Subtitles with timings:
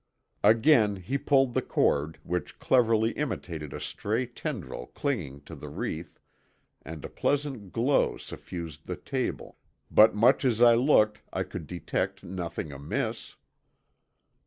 [0.43, 6.19] Again he pulled the cord which cleverly imitated a stray tendril clinging to the wreath,
[6.81, 9.59] and a pleasant glow suffused the table,
[9.91, 13.35] but much as I looked I could detect nothing amiss.